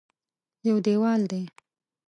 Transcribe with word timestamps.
یو 0.67 0.77
دېوال 0.85 1.21
دی. 1.31 1.43